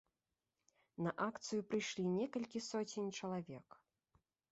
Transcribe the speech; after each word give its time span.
На 1.07 1.11
акцыю 1.25 1.61
прыйшлі 1.73 2.05
некалькі 2.13 2.59
соцень 2.69 3.13
чалавек. 3.21 3.67